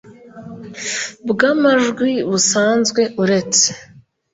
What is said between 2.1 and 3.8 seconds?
busanzwe uretse